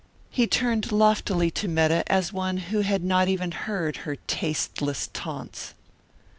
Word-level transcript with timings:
He 0.31 0.47
turned 0.47 0.91
loftily 0.91 1.51
to 1.51 1.67
Metta 1.67 2.03
as 2.11 2.33
one 2.33 2.57
who 2.73 2.79
had 2.81 3.03
not 3.03 3.27
even 3.27 3.51
heard 3.51 3.97
her 3.97 4.15
tasteless 4.25 5.11
taunts. 5.13 5.75